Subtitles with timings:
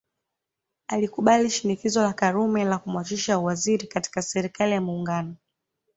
[0.87, 5.35] Alikubali shinikizo la Karume la kumwachisha uwaziri katika Serikali ya Muungano